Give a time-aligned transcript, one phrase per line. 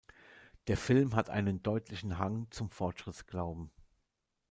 [0.65, 3.69] Der Film hat einen deutlichen Hang zum Fortschrittsglauben.